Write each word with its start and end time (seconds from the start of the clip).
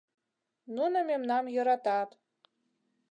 Нуно 0.75 0.99
мемнам 1.09 1.45
йӧратат. 1.55 2.09